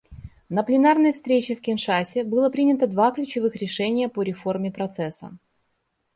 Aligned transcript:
На 0.49 0.63
пленарной 0.63 1.13
встрече 1.13 1.55
в 1.55 1.61
Киншасе 1.61 2.23
было 2.23 2.49
принято 2.49 2.87
два 2.87 3.11
ключевых 3.11 3.55
решения 3.57 4.09
по 4.09 4.23
реформе 4.23 4.71
Процесса. 4.71 5.37